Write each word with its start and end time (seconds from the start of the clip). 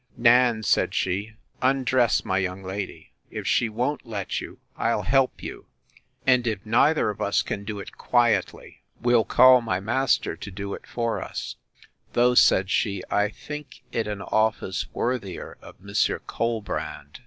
Nan, 0.17 0.63
said 0.63 0.95
she, 0.95 1.35
undress 1.61 2.25
my 2.25 2.39
young 2.39 2.63
lady. 2.63 3.11
If 3.29 3.45
she 3.45 3.69
won't 3.69 4.03
let 4.03 4.41
you, 4.41 4.57
I'll 4.75 5.03
help 5.03 5.43
you; 5.43 5.67
and, 6.25 6.47
if 6.47 6.65
neither 6.65 7.11
of 7.11 7.21
us 7.21 7.43
can 7.43 7.65
do 7.65 7.79
it 7.79 7.95
quietly, 7.99 8.81
we'll 8.99 9.25
call 9.25 9.61
my 9.61 9.79
master 9.79 10.35
to 10.35 10.49
do 10.49 10.73
it 10.73 10.87
for 10.87 11.21
us; 11.21 11.55
though, 12.13 12.33
said 12.33 12.71
she, 12.71 13.03
I 13.11 13.29
think 13.29 13.83
it 13.91 14.07
an 14.07 14.23
office 14.23 14.87
worthier 14.91 15.59
of 15.61 15.79
Monsieur 15.79 16.17
Colbrand! 16.17 17.19